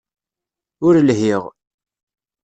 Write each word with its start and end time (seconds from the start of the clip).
Ur 0.85 0.95
lhiɣ. 1.07 1.43